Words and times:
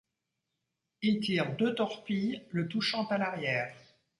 Il 1.03 1.19
tire 1.19 1.55
deux 1.57 1.75
torpilles 1.75 2.41
le 2.49 2.67
touchant 2.67 3.05
à 3.09 3.19
l'arrière. 3.19 3.75